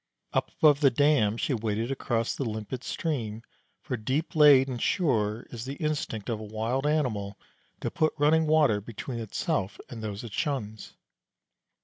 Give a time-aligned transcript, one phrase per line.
[0.33, 3.43] Up above the dam she waded across the limpid stream,
[3.83, 7.37] for deep laid and sure is the instinct of a wild animal
[7.81, 10.95] to put running water between itself and those it shuns.